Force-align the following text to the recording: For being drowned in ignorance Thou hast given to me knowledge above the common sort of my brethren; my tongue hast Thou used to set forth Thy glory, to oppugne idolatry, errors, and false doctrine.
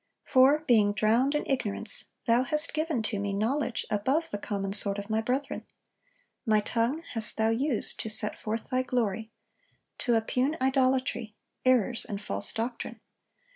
For 0.25 0.61
being 0.65 0.93
drowned 0.93 1.35
in 1.35 1.43
ignorance 1.45 2.05
Thou 2.25 2.41
hast 2.41 2.73
given 2.73 3.03
to 3.03 3.19
me 3.19 3.33
knowledge 3.33 3.85
above 3.91 4.31
the 4.31 4.39
common 4.39 4.73
sort 4.73 4.97
of 4.97 5.11
my 5.11 5.21
brethren; 5.21 5.63
my 6.43 6.59
tongue 6.59 7.03
hast 7.13 7.37
Thou 7.37 7.49
used 7.51 7.99
to 7.99 8.09
set 8.09 8.35
forth 8.35 8.71
Thy 8.71 8.81
glory, 8.81 9.29
to 9.99 10.13
oppugne 10.15 10.57
idolatry, 10.59 11.35
errors, 11.65 12.03
and 12.03 12.19
false 12.19 12.51
doctrine. 12.51 12.99